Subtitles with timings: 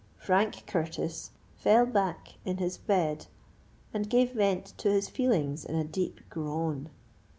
[0.17, 3.27] Frank Curtis fell back in his bed,
[3.93, 6.89] and gave vent to his feelings in a deep groan.